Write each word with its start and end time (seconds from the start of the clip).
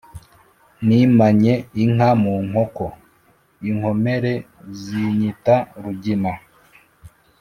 Nimanye 0.85 1.53
inka 1.83 2.09
mu 2.21 2.33
nkoko, 2.47 2.85
inkomere 3.69 4.33
zinyita 4.81 5.55
Rugina 5.83 6.33